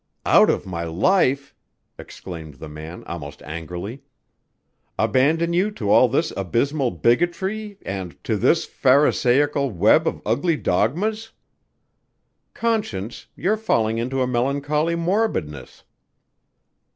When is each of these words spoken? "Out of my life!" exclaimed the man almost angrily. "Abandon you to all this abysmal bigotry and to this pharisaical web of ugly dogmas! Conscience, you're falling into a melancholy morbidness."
"Out 0.25 0.49
of 0.49 0.65
my 0.65 0.83
life!" 0.83 1.53
exclaimed 1.99 2.55
the 2.55 2.67
man 2.67 3.03
almost 3.03 3.43
angrily. 3.43 4.01
"Abandon 4.97 5.53
you 5.53 5.69
to 5.73 5.91
all 5.91 6.07
this 6.07 6.33
abysmal 6.35 6.89
bigotry 6.89 7.77
and 7.83 8.17
to 8.23 8.35
this 8.35 8.65
pharisaical 8.65 9.69
web 9.69 10.07
of 10.07 10.19
ugly 10.25 10.57
dogmas! 10.57 11.33
Conscience, 12.55 13.27
you're 13.35 13.57
falling 13.57 13.99
into 13.99 14.23
a 14.23 14.27
melancholy 14.27 14.95
morbidness." 14.95 15.83